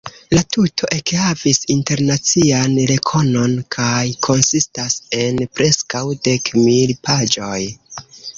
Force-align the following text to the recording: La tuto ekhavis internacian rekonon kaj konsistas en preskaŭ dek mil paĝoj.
La 0.33 0.37
tuto 0.55 0.87
ekhavis 0.95 1.59
internacian 1.73 2.73
rekonon 2.93 3.53
kaj 3.77 4.01
konsistas 4.29 4.97
en 5.27 5.39
preskaŭ 5.61 6.03
dek 6.29 6.51
mil 6.65 6.97
paĝoj. 7.11 7.61